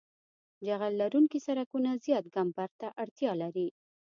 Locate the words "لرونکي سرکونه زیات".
1.01-2.25